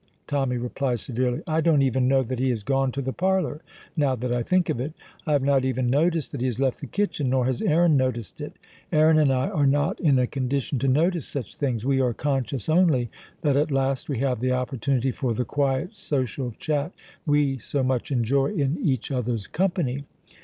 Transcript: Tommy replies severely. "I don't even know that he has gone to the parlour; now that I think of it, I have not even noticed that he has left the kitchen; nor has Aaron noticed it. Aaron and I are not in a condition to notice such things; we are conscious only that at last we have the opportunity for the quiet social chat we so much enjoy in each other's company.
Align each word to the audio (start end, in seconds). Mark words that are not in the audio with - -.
Tommy 0.25 0.57
replies 0.57 0.99
severely. 1.01 1.43
"I 1.45 1.61
don't 1.61 1.83
even 1.83 2.07
know 2.07 2.23
that 2.23 2.39
he 2.39 2.49
has 2.49 2.63
gone 2.63 2.91
to 2.93 3.03
the 3.03 3.13
parlour; 3.13 3.61
now 3.95 4.15
that 4.15 4.33
I 4.33 4.41
think 4.41 4.67
of 4.69 4.79
it, 4.79 4.93
I 5.27 5.33
have 5.33 5.43
not 5.43 5.63
even 5.63 5.91
noticed 5.91 6.31
that 6.31 6.41
he 6.41 6.47
has 6.47 6.59
left 6.59 6.79
the 6.81 6.87
kitchen; 6.87 7.29
nor 7.29 7.45
has 7.45 7.61
Aaron 7.61 7.97
noticed 7.97 8.41
it. 8.41 8.53
Aaron 8.91 9.19
and 9.19 9.31
I 9.31 9.49
are 9.49 9.67
not 9.67 9.99
in 9.99 10.17
a 10.17 10.25
condition 10.25 10.79
to 10.79 10.87
notice 10.87 11.27
such 11.27 11.55
things; 11.55 11.85
we 11.85 12.01
are 12.01 12.15
conscious 12.15 12.67
only 12.67 13.11
that 13.43 13.55
at 13.55 13.69
last 13.69 14.09
we 14.09 14.17
have 14.17 14.39
the 14.39 14.53
opportunity 14.53 15.11
for 15.11 15.35
the 15.35 15.45
quiet 15.45 15.95
social 15.95 16.49
chat 16.57 16.93
we 17.27 17.59
so 17.59 17.83
much 17.83 18.09
enjoy 18.11 18.47
in 18.55 18.79
each 18.81 19.11
other's 19.11 19.45
company. 19.45 20.05